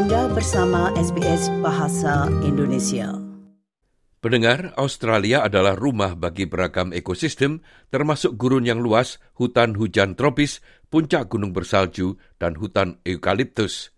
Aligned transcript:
Anda 0.00 0.32
bersama 0.32 0.88
SBS 0.96 1.52
Bahasa 1.60 2.24
Indonesia. 2.40 3.20
Pendengar, 4.24 4.72
Australia 4.80 5.44
adalah 5.44 5.76
rumah 5.76 6.16
bagi 6.16 6.48
beragam 6.48 6.96
ekosistem, 6.96 7.60
termasuk 7.92 8.32
gurun 8.40 8.64
yang 8.64 8.80
luas, 8.80 9.20
hutan 9.36 9.76
hujan 9.76 10.16
tropis, 10.16 10.64
puncak 10.88 11.28
gunung 11.28 11.52
bersalju, 11.52 12.16
dan 12.40 12.56
hutan 12.56 12.96
eukaliptus. 13.04 13.92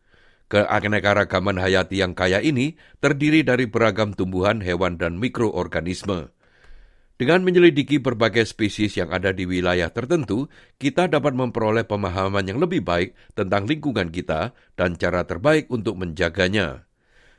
Keanekaragaman 0.50 1.62
hayati 1.62 2.02
yang 2.02 2.18
kaya 2.18 2.42
ini 2.42 2.74
terdiri 2.98 3.46
dari 3.46 3.70
beragam 3.70 4.10
tumbuhan, 4.10 4.58
hewan, 4.58 4.98
dan 4.98 5.22
mikroorganisme. 5.22 6.34
Dengan 7.20 7.44
menyelidiki 7.44 8.00
berbagai 8.00 8.48
spesies 8.48 8.96
yang 8.96 9.12
ada 9.12 9.30
di 9.30 9.44
wilayah 9.44 9.92
tertentu, 9.92 10.48
kita 10.80 11.06
dapat 11.06 11.36
memperoleh 11.36 11.84
pemahaman 11.84 12.48
yang 12.48 12.58
lebih 12.58 12.82
baik 12.82 13.14
tentang 13.36 13.68
lingkungan 13.68 14.08
kita 14.08 14.56
dan 14.74 14.96
cara 14.96 15.22
terbaik 15.28 15.68
untuk 15.68 16.00
menjaganya. 16.00 16.88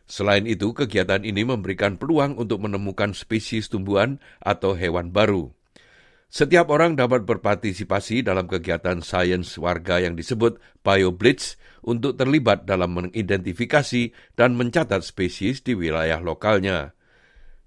Selain 0.04 0.46
itu, 0.46 0.75
kegiatan 0.75 1.24
ini 1.24 1.47
memberikan 1.47 1.97
peluang 1.97 2.38
untuk 2.38 2.61
menemukan 2.61 3.16
spesies 3.16 3.71
tumbuhan 3.71 4.21
atau 4.44 4.75
hewan 4.78 5.10
baru. 5.10 5.50
Setiap 6.33 6.74
orang 6.74 6.97
dapat 6.97 7.30
berpartisipasi 7.30 8.25
dalam 8.25 8.50
kegiatan 8.50 9.05
sains 9.05 9.54
warga 9.61 10.02
yang 10.02 10.18
disebut 10.18 10.58
BioBlitz 10.82 11.61
untuk 11.86 12.18
terlibat 12.18 12.66
dalam 12.66 12.97
mengidentifikasi 12.97 14.10
dan 14.33 14.58
mencatat 14.58 15.05
spesies 15.05 15.61
di 15.61 15.78
wilayah 15.78 16.18
lokalnya. 16.18 16.97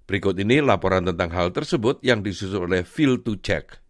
Berikut 0.07 0.39
ini 0.39 0.63
laporan 0.63 1.03
tentang 1.03 1.35
hal 1.35 1.51
tersebut 1.51 1.99
yang 1.99 2.23
disusun 2.23 2.71
oleh 2.71 2.87
Phil 2.87 3.19
to 3.19 3.35
Check. 3.43 3.83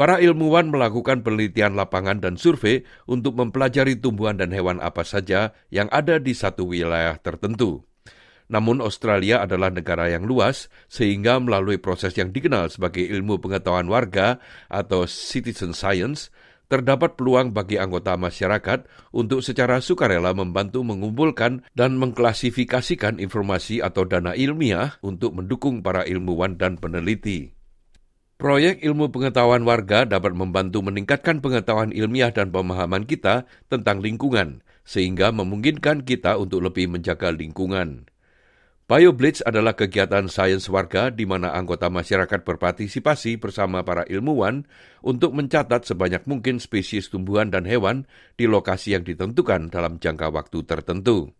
Para 0.00 0.16
ilmuwan 0.16 0.72
melakukan 0.72 1.20
penelitian 1.20 1.76
lapangan 1.76 2.24
dan 2.24 2.40
survei 2.40 2.88
untuk 3.04 3.36
mempelajari 3.36 4.00
tumbuhan 4.00 4.40
dan 4.40 4.48
hewan 4.48 4.80
apa 4.80 5.04
saja 5.04 5.52
yang 5.68 5.92
ada 5.92 6.16
di 6.16 6.32
satu 6.32 6.64
wilayah 6.64 7.20
tertentu. 7.20 7.84
Namun 8.48 8.80
Australia 8.80 9.44
adalah 9.44 9.68
negara 9.68 10.08
yang 10.08 10.24
luas 10.24 10.72
sehingga 10.88 11.36
melalui 11.36 11.76
proses 11.76 12.16
yang 12.16 12.32
dikenal 12.32 12.72
sebagai 12.72 13.04
ilmu 13.04 13.38
pengetahuan 13.44 13.92
warga 13.92 14.40
atau 14.72 15.04
citizen 15.04 15.76
science, 15.76 16.32
terdapat 16.70 17.18
peluang 17.18 17.50
bagi 17.50 17.76
anggota 17.76 18.14
masyarakat 18.14 18.86
untuk 19.10 19.42
secara 19.42 19.82
sukarela 19.82 20.30
membantu 20.30 20.86
mengumpulkan 20.86 21.66
dan 21.74 21.98
mengklasifikasikan 21.98 23.18
informasi 23.18 23.82
atau 23.82 24.06
dana 24.06 24.38
ilmiah 24.38 24.96
untuk 25.02 25.34
mendukung 25.34 25.82
para 25.82 26.06
ilmuwan 26.06 26.54
dan 26.54 26.78
peneliti. 26.78 27.58
Proyek 28.40 28.80
ilmu 28.80 29.12
pengetahuan 29.12 29.68
warga 29.68 30.08
dapat 30.08 30.32
membantu 30.32 30.80
meningkatkan 30.80 31.44
pengetahuan 31.44 31.92
ilmiah 31.92 32.32
dan 32.32 32.48
pemahaman 32.48 33.04
kita 33.04 33.44
tentang 33.68 34.00
lingkungan, 34.00 34.64
sehingga 34.80 35.28
memungkinkan 35.28 36.08
kita 36.08 36.40
untuk 36.40 36.64
lebih 36.64 36.88
menjaga 36.88 37.36
lingkungan. 37.36 38.09
BioBlitz 38.90 39.46
adalah 39.46 39.78
kegiatan 39.78 40.26
sains 40.26 40.66
warga 40.66 41.14
di 41.14 41.22
mana 41.22 41.54
anggota 41.54 41.86
masyarakat 41.86 42.42
berpartisipasi 42.42 43.38
bersama 43.38 43.86
para 43.86 44.02
ilmuwan 44.10 44.66
untuk 45.06 45.30
mencatat 45.30 45.86
sebanyak 45.86 46.26
mungkin 46.26 46.58
spesies 46.58 47.06
tumbuhan 47.06 47.54
dan 47.54 47.70
hewan 47.70 48.10
di 48.34 48.50
lokasi 48.50 48.98
yang 48.98 49.06
ditentukan 49.06 49.70
dalam 49.70 50.02
jangka 50.02 50.34
waktu 50.34 50.66
tertentu. 50.66 51.30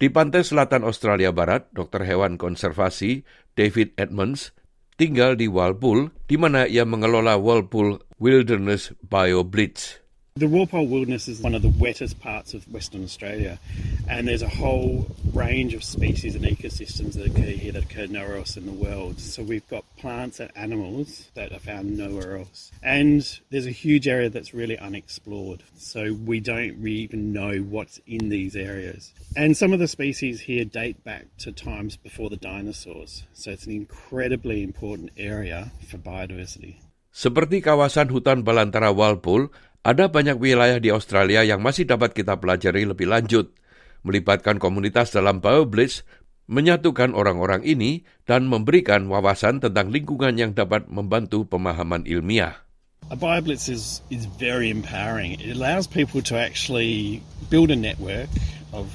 Di 0.00 0.08
pantai 0.08 0.40
selatan 0.40 0.88
Australia 0.88 1.36
Barat, 1.36 1.68
dokter 1.76 2.00
hewan 2.00 2.40
konservasi 2.40 3.28
David 3.52 4.00
Edmonds 4.00 4.56
tinggal 4.96 5.36
di 5.36 5.52
Walpole, 5.52 6.16
di 6.24 6.40
mana 6.40 6.64
ia 6.64 6.88
mengelola 6.88 7.36
Walpole 7.36 8.00
Wilderness 8.16 8.96
BioBlitz. 9.04 10.03
The 10.36 10.48
Walpole 10.48 10.88
Wilderness 10.88 11.28
is 11.28 11.40
one 11.40 11.54
of 11.54 11.62
the 11.62 11.68
wettest 11.68 12.18
parts 12.18 12.54
of 12.54 12.66
Western 12.66 13.04
Australia, 13.04 13.60
and 14.08 14.26
there's 14.26 14.42
a 14.42 14.48
whole 14.48 15.06
range 15.32 15.74
of 15.74 15.84
species 15.84 16.34
and 16.34 16.44
ecosystems 16.44 17.12
that 17.12 17.26
occur 17.26 17.54
here 17.54 17.70
that 17.70 17.84
occur 17.84 18.08
nowhere 18.08 18.38
else 18.38 18.56
in 18.56 18.66
the 18.66 18.72
world. 18.72 19.20
So 19.20 19.44
we've 19.44 19.68
got 19.68 19.84
plants 19.96 20.40
and 20.40 20.50
animals 20.56 21.30
that 21.34 21.52
are 21.52 21.60
found 21.60 21.96
nowhere 21.96 22.38
else. 22.38 22.72
And 22.82 23.22
there's 23.50 23.68
a 23.68 23.70
huge 23.70 24.08
area 24.08 24.28
that's 24.28 24.52
really 24.52 24.76
unexplored. 24.76 25.62
So 25.78 26.18
we 26.26 26.40
don't 26.40 26.82
really 26.82 27.06
even 27.06 27.32
know 27.32 27.58
what's 27.58 28.00
in 28.04 28.28
these 28.28 28.56
areas. 28.56 29.12
And 29.36 29.56
some 29.56 29.72
of 29.72 29.78
the 29.78 29.86
species 29.86 30.40
here 30.40 30.64
date 30.64 31.04
back 31.04 31.26
to 31.46 31.52
times 31.52 31.94
before 31.94 32.28
the 32.28 32.36
dinosaurs. 32.36 33.22
So 33.34 33.52
it's 33.52 33.66
an 33.66 33.72
incredibly 33.72 34.64
important 34.64 35.12
area 35.16 35.70
for 35.88 35.98
biodiversity. 35.98 36.78
Seperti 37.14 37.62
kawasan 37.62 38.10
hutan 38.10 38.42
Balantara 38.42 38.90
Walpole, 38.90 39.46
Ada 39.84 40.08
banyak 40.08 40.40
wilayah 40.40 40.80
di 40.80 40.88
Australia 40.88 41.44
yang 41.44 41.60
masih 41.60 41.84
dapat 41.84 42.16
kita 42.16 42.40
pelajari 42.40 42.88
lebih 42.88 43.04
lanjut. 43.04 43.52
Melibatkan 44.00 44.56
komunitas 44.56 45.12
dalam 45.12 45.44
BioBlitz 45.44 46.08
menyatukan 46.48 47.12
orang-orang 47.12 47.60
ini 47.68 48.08
dan 48.24 48.48
memberikan 48.48 49.04
wawasan 49.12 49.60
tentang 49.60 49.92
lingkungan 49.92 50.40
yang 50.40 50.56
dapat 50.56 50.88
membantu 50.88 51.44
pemahaman 51.44 52.08
ilmiah. 52.08 52.64
A 53.12 53.16
BioBlitz 53.20 53.68
is, 53.68 54.00
is 54.08 54.24
very 54.24 54.72
empowering. 54.72 55.36
It 55.36 55.52
allows 55.52 55.84
people 55.84 56.24
to 56.32 56.40
actually 56.40 57.20
build 57.52 57.68
a 57.68 57.76
network 57.76 58.32
of 58.72 58.88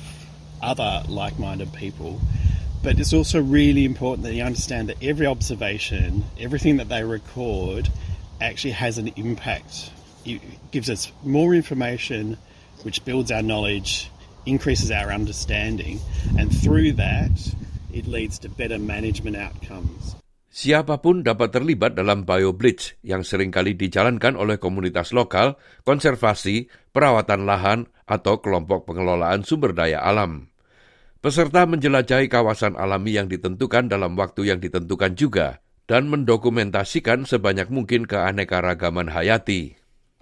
other 0.57 1.05
like-minded 1.05 1.69
people 1.69 2.17
but 2.81 2.97
it's 2.97 3.13
also 3.13 3.44
really 3.44 3.83
important 3.83 4.23
that 4.23 4.33
you 4.33 4.41
understand 4.41 4.88
that 4.88 4.95
every 5.03 5.28
observation, 5.28 6.23
everything 6.39 6.78
that 6.78 6.88
they 6.88 7.03
record, 7.03 7.91
actually 8.39 8.72
has 8.72 8.97
an 8.97 9.11
impact 9.19 9.91
it 10.25 10.41
gives 10.72 10.90
us 10.90 11.12
more 11.24 11.56
information, 11.56 12.38
which 12.84 13.03
builds 13.03 13.31
our 13.31 13.44
knowledge, 13.44 14.12
increases 14.46 14.91
our 14.91 15.12
understanding, 15.12 16.00
and 16.38 16.52
through 16.52 16.96
that, 16.96 17.31
it 17.94 18.07
leads 18.07 18.40
to 18.40 18.47
better 18.50 18.79
management 18.79 19.35
outcomes. 19.35 20.19
Siapa 20.50 21.00
pun 21.00 21.22
dapat 21.24 21.56
terlibat 21.56 21.96
dalam 21.96 22.25
BioBlitz 22.28 23.00
yang 23.06 23.24
sering 23.24 23.53
kali 23.53 23.78
dijalankan 23.78 24.35
oleh 24.35 24.59
komunitas 24.59 25.16
lokal, 25.16 25.56
konservasi, 25.88 26.68
perawatan 26.91 27.47
lahan, 27.47 27.79
atau 28.09 28.41
kelompok 28.44 28.90
pengelolaan 28.90 29.46
sumber 29.47 29.72
daya 29.72 30.03
alam. 30.03 30.50
Peserta 31.24 31.63
menjelajahi 31.63 32.28
kawasan 32.28 32.75
alami 32.75 33.16
yang 33.16 33.31
ditentukan 33.31 33.88
dalam 33.88 34.18
waktu 34.19 34.52
yang 34.52 34.59
ditentukan 34.59 35.16
juga, 35.16 35.63
dan 35.88 36.12
mendokumentasikan 36.12 37.24
sebanyak 37.24 37.72
mungkin 37.72 38.03
keanekaragaman 38.03 39.09
hayati. 39.16 39.78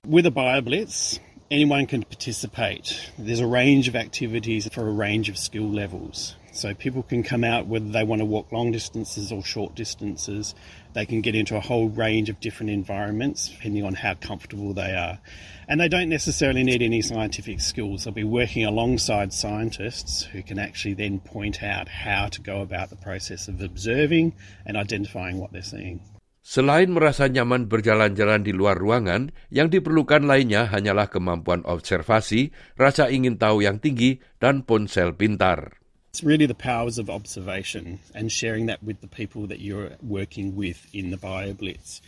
With 0.07 0.25
a 0.25 0.31
BioBlitz, 0.31 1.19
anyone 1.51 1.85
can 1.85 2.01
participate. 2.01 3.11
There's 3.17 3.41
a 3.41 3.45
range 3.45 3.89
of 3.89 3.95
activities 3.97 4.65
for 4.71 4.87
a 4.87 4.89
range 4.89 5.27
of 5.27 5.37
skill 5.37 5.69
levels. 5.69 6.33
So 6.53 6.73
people 6.73 7.03
can 7.03 7.23
come 7.23 7.43
out 7.43 7.67
whether 7.67 7.89
they 7.89 8.05
want 8.05 8.19
to 8.19 8.25
walk 8.25 8.53
long 8.53 8.71
distances 8.71 9.33
or 9.33 9.43
short 9.43 9.75
distances. 9.75 10.55
They 10.93 11.05
can 11.05 11.19
get 11.19 11.35
into 11.35 11.57
a 11.57 11.59
whole 11.59 11.89
range 11.89 12.29
of 12.29 12.39
different 12.39 12.69
environments 12.69 13.49
depending 13.49 13.83
on 13.83 13.95
how 13.95 14.13
comfortable 14.13 14.73
they 14.73 14.95
are. 14.95 15.19
And 15.67 15.81
they 15.81 15.89
don't 15.89 16.07
necessarily 16.07 16.63
need 16.63 16.81
any 16.81 17.01
scientific 17.01 17.59
skills. 17.59 18.05
They'll 18.05 18.13
be 18.13 18.23
working 18.23 18.63
alongside 18.63 19.33
scientists 19.33 20.23
who 20.23 20.41
can 20.41 20.57
actually 20.57 20.93
then 20.93 21.19
point 21.19 21.61
out 21.61 21.89
how 21.89 22.27
to 22.29 22.39
go 22.39 22.61
about 22.61 22.91
the 22.91 22.95
process 22.95 23.49
of 23.49 23.59
observing 23.59 24.35
and 24.65 24.77
identifying 24.77 25.37
what 25.37 25.51
they're 25.51 25.61
seeing. 25.63 25.99
Selain 26.47 26.87
merasa 26.87 27.27
nyaman 27.27 27.67
berjalan-jalan 27.67 28.47
di 28.47 28.55
luar 28.55 28.79
ruangan, 28.79 29.35
yang 29.51 29.67
diperlukan 29.67 30.23
lainnya 30.23 30.71
hanyalah 30.71 31.11
kemampuan 31.11 31.59
observasi, 31.67 32.55
rasa 32.79 33.11
ingin 33.11 33.35
tahu 33.35 33.67
yang 33.67 33.83
tinggi, 33.83 34.23
dan 34.39 34.63
ponsel 34.63 35.11
pintar. 35.11 35.75
It's 36.07 36.23
really 36.23 36.47
the 36.47 36.55
powers 36.55 36.95
of 36.95 37.11
observation 37.11 37.99
and 38.15 38.31
sharing 38.31 38.71
that 38.71 38.79
with 38.79 39.03
the 39.03 39.11
people 39.11 39.43
that 39.51 39.59
you're 39.59 39.99
working 39.99 40.55
with 40.55 40.87
in 40.95 41.11
the 41.11 41.19
BioBlitz. 41.19 41.99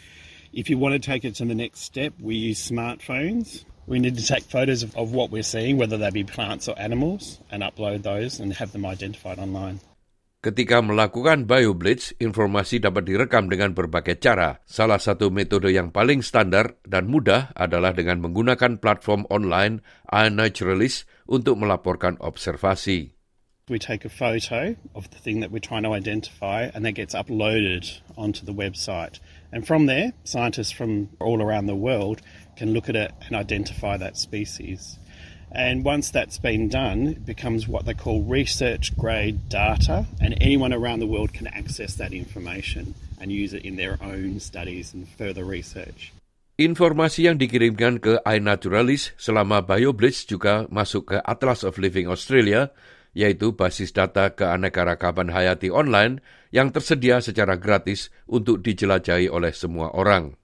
If 0.56 0.72
you 0.72 0.80
want 0.80 0.96
to 0.96 1.04
take 1.04 1.28
it 1.28 1.36
to 1.44 1.46
the 1.46 1.52
next 1.52 1.84
step, 1.84 2.16
we 2.16 2.40
use 2.40 2.64
smartphones. 2.64 3.68
We 3.92 4.00
need 4.00 4.16
to 4.16 4.24
take 4.24 4.48
photos 4.48 4.88
of, 4.88 4.96
of 4.96 5.12
what 5.12 5.36
we're 5.36 5.44
seeing, 5.44 5.76
whether 5.76 6.00
they 6.00 6.16
be 6.16 6.24
plants 6.24 6.72
or 6.72 6.80
animals, 6.80 7.44
and 7.52 7.60
upload 7.60 8.08
those 8.08 8.40
and 8.40 8.56
have 8.56 8.72
them 8.72 8.88
identified 8.88 9.36
online. 9.36 9.84
Ketika 10.39 10.80
melakukan 10.80 11.51
BioBlitz, 11.51 12.15
informasi 12.15 12.80
dapat 12.80 13.03
direkam 13.03 13.51
dengan 13.51 13.75
berbagai 13.75 14.24
cara. 14.24 14.63
Salah 14.63 14.95
satu 14.95 15.27
metode 15.27 15.68
yang 15.68 15.91
paling 15.91 16.24
standar 16.24 16.80
dan 16.88 17.12
mudah 17.12 17.51
adalah 17.59 17.91
dengan 17.91 18.24
menggunakan 18.24 18.80
platform 18.80 19.27
online 19.27 19.83
iNaturalist 20.07 21.12
untuk 21.27 21.59
melaporkan 21.59 22.15
observasi. 22.24 23.19
We 23.68 23.83
take 23.83 24.07
a 24.07 24.09
photo 24.09 24.80
of 24.95 25.12
the 25.12 25.19
thing 25.19 25.44
that 25.44 25.51
we're 25.51 25.59
trying 25.59 25.83
to 25.83 25.91
identify 25.91 26.71
and 26.71 26.88
that 26.88 26.95
gets 26.95 27.12
uploaded 27.12 28.00
onto 28.15 28.47
the 28.47 28.56
website. 28.56 29.19
And 29.51 29.68
from 29.68 29.91
there, 29.91 30.15
scientists 30.24 30.71
from 30.71 31.12
all 31.19 31.44
around 31.44 31.68
the 31.68 31.75
world 31.75 32.24
can 32.56 32.71
look 32.71 32.88
at 32.88 32.95
it 32.95 33.12
and 33.27 33.36
identify 33.36 34.00
that 34.00 34.15
species. 34.15 35.03
And 35.50 35.81
once 35.81 36.13
that's 36.13 36.38
been 36.38 36.69
done, 36.69 37.18
it 37.18 37.25
becomes 37.25 37.66
what 37.66 37.90
they 37.90 37.98
call 37.98 38.22
research 38.22 38.94
grade 38.94 39.50
data, 39.50 40.06
and 40.22 40.38
anyone 40.38 40.74
around 40.74 41.01
the 41.01 41.10
world 41.10 41.34
can 41.34 41.50
access 41.50 41.98
that 41.98 42.13
information 42.13 42.94
and 43.18 43.34
use 43.34 43.57
it 43.57 43.66
in 43.66 43.75
their 43.75 43.98
own 43.98 44.38
studies 44.40 44.94
and 44.94 45.10
further 45.10 45.42
research. 45.42 46.13
Informasi 46.60 47.25
yang 47.25 47.40
dikirimkan 47.40 48.04
ke 48.04 48.19
iNaturalis 48.28 49.16
selama 49.16 49.63
BioBlitz 49.63 50.28
juga 50.28 50.68
masuk 50.68 51.16
ke 51.16 51.18
Atlas 51.24 51.63
of 51.63 51.80
Living 51.80 52.06
Australia, 52.12 52.69
yaitu 53.18 53.56
basis 53.56 53.90
data 53.90 54.31
keanekaragaman 54.36 55.34
hayati 55.34 55.74
online 55.74 56.22
yang 56.54 56.69
tersedia 56.69 57.19
secara 57.19 57.57
gratis 57.57 58.13
untuk 58.30 58.62
dijelajahi 58.62 59.28
oleh 59.31 59.56
semua 59.56 59.92
orang. 59.98 60.38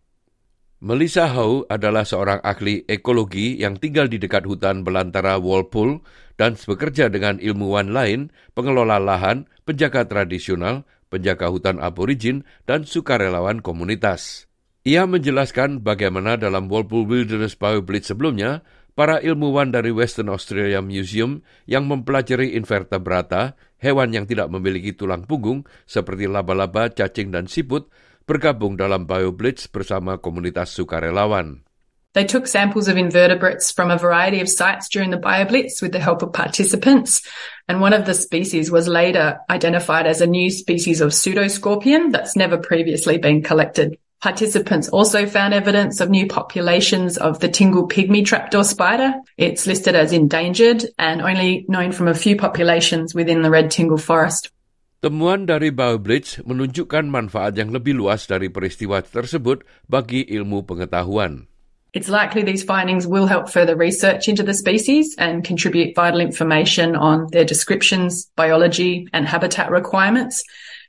Melissa 0.84 1.32
Howe 1.32 1.64
adalah 1.72 2.04
seorang 2.04 2.44
ahli 2.44 2.84
ekologi 2.92 3.56
yang 3.64 3.80
tinggal 3.80 4.12
di 4.12 4.20
dekat 4.20 4.44
hutan 4.44 4.84
belantara 4.84 5.40
Walpole 5.40 6.04
dan 6.36 6.60
bekerja 6.60 7.08
dengan 7.08 7.40
ilmuwan 7.40 7.96
lain, 7.96 8.28
pengelola 8.52 9.00
lahan, 9.00 9.48
penjaga 9.64 10.04
tradisional, 10.04 10.84
penjaga 11.08 11.48
hutan 11.48 11.80
aborigin, 11.80 12.44
dan 12.68 12.84
sukarelawan 12.84 13.64
komunitas. 13.64 14.52
Ia 14.84 15.08
menjelaskan 15.08 15.80
bagaimana 15.80 16.36
dalam 16.36 16.68
Walpole 16.68 17.08
Wilderness 17.08 17.56
Bioblitz 17.56 18.12
sebelumnya, 18.12 18.60
para 19.00 19.24
ilmuwan 19.24 19.72
dari 19.72 19.96
Western 19.96 20.28
Australia 20.28 20.84
Museum 20.84 21.40
yang 21.68 21.88
mempelajari 21.88 22.56
invertebrata, 22.60 23.56
hewan 23.80 24.12
yang 24.12 24.28
tidak 24.28 24.52
memiliki 24.52 24.92
tulang 24.92 25.24
punggung 25.24 25.64
seperti 25.88 26.28
laba-laba, 26.28 26.92
cacing, 26.92 27.32
dan 27.32 27.48
siput, 27.48 27.88
bergabung 28.26 28.76
dalam 28.76 29.06
BioBlitz 29.06 29.70
bersama 29.70 30.18
komunitas 30.18 30.74
sukarelawan. 30.74 31.62
They 32.16 32.24
took 32.24 32.48
samples 32.48 32.88
of 32.88 32.96
invertebrates 32.96 33.72
from 33.72 33.92
a 33.92 33.98
variety 33.98 34.40
of 34.40 34.48
sites 34.48 34.88
during 34.88 35.12
the 35.12 35.20
BioBlitz 35.20 35.82
with 35.82 35.92
the 35.92 36.00
help 36.00 36.24
of 36.24 36.32
participants, 36.32 37.22
and 37.68 37.82
one 37.82 37.92
of 37.92 38.06
the 38.06 38.14
species 38.14 38.72
was 38.72 38.88
later 38.88 39.40
identified 39.50 40.08
as 40.08 40.22
a 40.22 40.28
new 40.28 40.50
species 40.50 41.02
of 41.02 41.12
pseudoscorpion 41.12 42.12
that's 42.14 42.36
never 42.36 42.58
previously 42.58 43.18
been 43.18 43.44
collected. 43.44 44.00
Participants 44.22 44.88
also 44.90 45.28
found 45.28 45.54
evidence 45.54 46.00
of 46.00 46.10
new 46.10 46.26
populations 46.26 47.18
of 47.18 47.40
the 47.42 47.50
Tingle 47.50 47.88
pygmy 47.88 48.26
trapdoor 48.26 48.64
spider. 48.64 49.14
It's 49.38 49.68
listed 49.68 49.94
as 49.94 50.14
endangered 50.14 50.86
and 50.98 51.22
only 51.22 51.66
known 51.68 51.92
from 51.92 52.08
a 52.08 52.16
few 52.16 52.38
populations 52.38 53.14
within 53.14 53.44
the 53.44 53.52
Red 53.52 53.72
Tingle 53.72 54.00
forest. 54.00 54.55
Temuan 55.06 55.46
dari 55.46 55.70
BioBlitz 55.70 56.42
menunjukkan 56.50 57.06
manfaat 57.06 57.54
yang 57.62 57.70
lebih 57.70 57.94
luas 57.94 58.26
dari 58.26 58.50
peristiwa 58.50 59.06
tersebut 59.06 59.62
bagi 59.86 60.26
ilmu 60.26 60.66
pengetahuan. 60.66 61.46
It's 61.94 62.10
likely 62.10 62.42
these 62.42 62.66
findings 62.66 63.06
will 63.06 63.30
help 63.30 63.46
further 63.46 63.78
research 63.78 64.26
into 64.26 64.42
the 64.42 64.58
species 64.58 65.14
and 65.22 65.46
contribute 65.46 65.94
vital 65.94 66.18
information 66.18 66.98
on 66.98 67.30
their 67.30 67.46
descriptions, 67.46 68.34
biology, 68.34 69.06
and 69.14 69.30
habitat 69.30 69.70
requirements. 69.70 70.42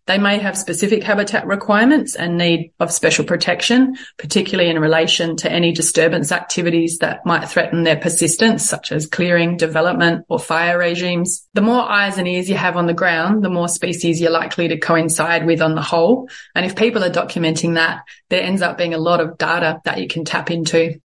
They 0.07 0.19
may 0.19 0.39
have 0.39 0.57
specific 0.57 1.03
habitat 1.03 1.47
requirements 1.47 2.15
and 2.15 2.39
need 2.39 2.73
of 2.79 2.93
special 2.93 3.25
protection, 3.25 3.97
particularly 4.19 4.71
in 4.71 4.79
relation 4.79 5.37
to 5.37 5.51
any 5.51 5.73
disturbance 5.73 6.31
activities 6.31 6.99
that 6.99 7.27
might 7.27 7.49
threaten 7.49 7.83
their 7.83 7.97
persistence, 7.97 8.65
such 8.65 8.93
as 8.93 9.07
clearing, 9.07 9.57
development, 9.57 10.25
or 10.29 10.39
fire 10.39 10.79
regimes. 10.79 11.49
The 11.55 11.61
more 11.61 11.83
eyes 11.83 12.19
and 12.19 12.29
ears 12.29 12.49
you 12.49 12.57
have 12.57 12.77
on 12.77 12.87
the 12.87 12.95
ground, 12.95 13.45
the 13.45 13.51
more 13.51 13.69
species 13.69 14.21
you're 14.21 14.31
likely 14.31 14.69
to 14.69 14.79
coincide 14.79 15.45
with 15.45 15.61
on 15.61 15.75
the 15.75 15.83
whole. 15.83 16.29
And 16.55 16.65
if 16.65 16.77
people 16.77 17.03
are 17.03 17.11
documenting 17.11 17.75
that, 17.75 18.03
there 18.29 18.43
ends 18.43 18.63
up 18.63 18.79
being 18.79 18.95
a 18.95 18.99
lot 18.99 19.21
of 19.21 19.39
data 19.39 19.81
that 19.85 19.99
you 19.99 20.07
can 20.07 20.25
tap 20.25 20.51
into. 20.51 21.01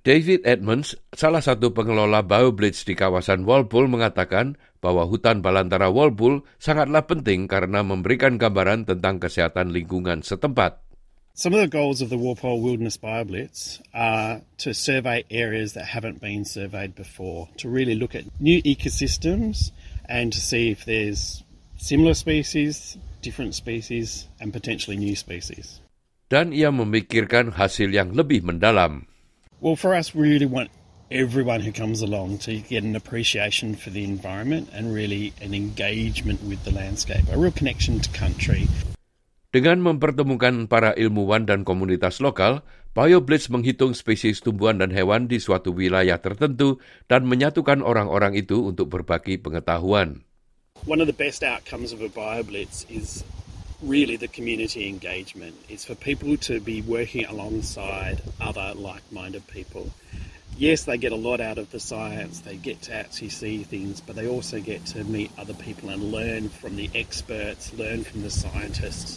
David 0.00 0.48
Edmonds, 0.48 0.96
salah 1.12 1.44
satu 1.44 1.76
pengelola 1.76 2.24
BioBlitz 2.24 2.88
di 2.88 2.96
kawasan 2.96 3.44
Walpole 3.44 3.84
mengatakan 3.84 4.56
bahwa 4.80 5.04
hutan 5.04 5.44
balantara 5.44 5.92
Walpole 5.92 6.40
sangatlah 6.56 7.04
penting 7.04 7.44
karena 7.44 7.84
memberikan 7.84 8.40
gambaran 8.40 8.88
tentang 8.88 9.20
kesehatan 9.20 9.76
lingkungan 9.76 10.24
setempat. 10.24 10.80
Some 11.36 11.52
of 11.52 11.60
the 11.60 11.68
goals 11.68 12.00
of 12.00 12.08
the 12.08 12.16
Walpole 12.16 12.64
Wilderness 12.64 12.96
BioBlitz 12.96 13.84
are 13.92 14.40
to 14.64 14.72
survey 14.72 15.28
areas 15.28 15.76
that 15.76 15.92
haven't 15.92 16.16
been 16.16 16.48
surveyed 16.48 16.96
before, 16.96 17.52
to 17.60 17.68
really 17.68 17.92
look 17.92 18.16
at 18.16 18.24
new 18.40 18.64
ecosystems 18.64 19.68
and 20.08 20.32
to 20.32 20.40
see 20.40 20.72
if 20.72 20.88
there's 20.88 21.44
similar 21.76 22.16
species, 22.16 22.96
different 23.20 23.52
species, 23.52 24.32
and 24.40 24.56
potentially 24.56 24.96
new 24.96 25.12
species. 25.12 25.84
Dan 26.32 26.56
ia 26.56 26.72
memikirkan 26.72 27.52
hasil 27.52 27.92
yang 27.92 28.16
lebih 28.16 28.40
mendalam. 28.48 29.09
Well, 29.60 29.76
for 29.76 29.92
us, 29.92 30.16
we 30.16 30.24
really 30.24 30.48
want 30.48 30.72
everyone 31.12 31.60
who 31.60 31.68
comes 31.68 32.00
along 32.00 32.40
to 32.48 32.64
get 32.64 32.80
an 32.80 32.96
appreciation 32.96 33.76
for 33.76 33.92
the 33.92 34.08
environment 34.08 34.72
and 34.72 34.88
really 34.88 35.36
an 35.44 35.52
engagement 35.52 36.40
with 36.48 36.64
the 36.64 36.72
landscape, 36.72 37.28
a 37.28 37.36
real 37.36 37.52
connection 37.52 38.00
to 38.00 38.08
country. 38.16 38.64
Dengan 39.52 39.84
mempertemukan 39.84 40.64
para 40.64 40.96
ilmuwan 40.96 41.44
dan 41.44 41.68
komunitas 41.68 42.24
lokal, 42.24 42.64
BioBlitz 42.96 43.52
menghitung 43.52 43.92
spesies 43.92 44.40
tumbuhan 44.40 44.80
dan 44.80 44.96
hewan 44.96 45.28
di 45.28 45.36
suatu 45.36 45.76
wilayah 45.76 46.16
tertentu 46.16 46.80
dan 47.04 47.28
menyatukan 47.28 47.84
orang-orang 47.84 48.40
itu 48.40 48.64
untuk 48.64 48.88
berbagi 48.88 49.36
pengetahuan. 49.36 50.24
One 50.88 51.04
of 51.04 51.10
the 51.10 51.12
best 51.12 51.44
outcomes 51.44 51.92
of 51.92 52.00
a 52.00 52.08
BioBlitz 52.08 52.88
is 52.88 53.28
really 53.82 54.16
the 54.16 54.28
community 54.28 54.88
engagement. 54.88 55.56
It's 55.68 55.84
for 55.84 55.96
people 55.96 56.36
to 56.48 56.60
be 56.60 56.82
working 56.84 57.24
alongside 57.24 58.20
other 58.40 58.72
like 58.76 59.02
minded 59.12 59.46
people. 59.48 59.88
Yes, 60.60 60.84
they 60.84 61.00
get 61.00 61.12
a 61.12 61.16
lot 61.16 61.40
out 61.40 61.56
of 61.56 61.72
the 61.72 61.80
science, 61.80 62.44
they 62.44 62.60
get 62.60 62.84
to 62.84 62.92
actually 62.92 63.32
see 63.32 63.64
things, 63.64 64.04
but 64.04 64.12
they 64.12 64.28
also 64.28 64.60
get 64.60 64.84
to 64.92 65.04
meet 65.08 65.32
other 65.40 65.56
people 65.56 65.88
and 65.88 66.12
learn 66.12 66.52
from 66.52 66.76
the 66.76 66.92
experts, 66.92 67.72
learn 67.72 68.04
from 68.04 68.20
the 68.20 68.28
scientists. 68.28 69.16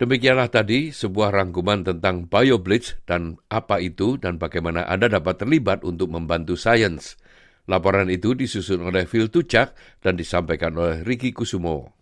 Demikianlah 0.00 0.50
tadi 0.50 0.90
sebuah 0.90 1.30
rangkuman 1.30 1.86
tentang 1.86 2.26
BioBlitz 2.26 3.06
dan 3.06 3.38
apa 3.52 3.78
itu 3.78 4.18
dan 4.18 4.40
bagaimana 4.40 4.88
Anda 4.88 5.12
dapat 5.12 5.44
terlibat 5.44 5.84
untuk 5.84 6.10
membantu 6.10 6.58
sains. 6.58 7.20
Laporan 7.70 8.10
itu 8.10 8.34
disusun 8.34 8.82
oleh 8.82 9.06
Phil 9.06 9.30
Tucak 9.30 9.78
dan 10.02 10.18
disampaikan 10.18 10.74
oleh 10.74 11.06
Ricky 11.06 11.30
Kusumo. 11.30 12.01